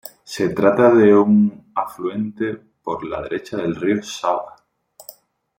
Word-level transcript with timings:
Se 0.23 0.49
trata 0.49 0.91
de 0.95 1.13
un 1.15 1.71
afluente 1.75 2.55
por 2.81 3.05
la 3.05 3.21
derecha 3.21 3.57
del 3.57 3.75
río 3.75 4.01
Sava. 4.01 4.55